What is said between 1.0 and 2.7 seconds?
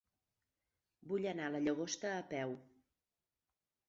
Vull anar a la Llagosta a peu.